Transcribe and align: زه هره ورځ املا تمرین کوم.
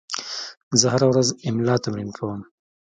زه 0.79 0.87
هره 0.93 1.07
ورځ 1.11 1.27
املا 1.47 1.75
تمرین 1.83 2.09
کوم. 2.17 2.41